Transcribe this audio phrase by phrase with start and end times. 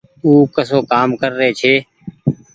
[0.23, 1.73] او ڪسو ڪآم ڪرري ڇي